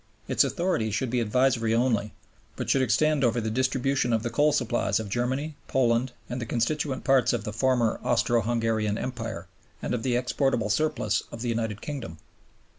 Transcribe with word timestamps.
Its 0.27 0.43
authority 0.43 0.89
should 0.89 1.11
be 1.11 1.19
advisory 1.19 1.75
only, 1.75 2.11
but 2.55 2.67
should 2.71 2.81
extend 2.81 3.23
over 3.23 3.39
the 3.39 3.51
distribution 3.51 4.11
of 4.13 4.23
the 4.23 4.31
coal 4.31 4.51
supplies 4.51 4.99
of 4.99 5.09
Germany, 5.09 5.53
Poland, 5.67 6.11
and 6.27 6.41
the 6.41 6.45
constituent 6.47 7.03
parts 7.03 7.33
of 7.33 7.43
the 7.43 7.53
former 7.53 7.99
Austro 8.03 8.41
Hungarian 8.41 8.97
Empire, 8.97 9.45
and 9.79 9.93
of 9.93 10.01
the 10.01 10.15
exportable 10.17 10.71
surplus 10.71 11.21
of 11.31 11.43
the 11.43 11.49
United 11.49 11.81
Kingdom. 11.83 12.17